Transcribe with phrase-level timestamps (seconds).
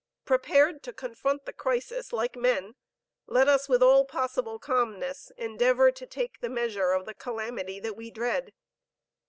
[0.25, 2.73] Prepared to confront the crisis like men,
[3.27, 7.95] let us with all possible calmness endeavor to take the measure of the calamity that
[7.95, 8.51] we dread.